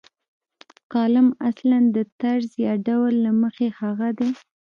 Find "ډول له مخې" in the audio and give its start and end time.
2.87-3.67